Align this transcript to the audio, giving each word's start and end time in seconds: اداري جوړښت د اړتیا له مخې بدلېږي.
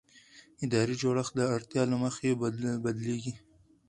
اداري 0.65 0.95
جوړښت 1.01 1.33
د 1.37 1.41
اړتیا 1.55 1.83
له 1.91 1.95
مخې 2.03 2.29
بدلېږي. 2.83 3.33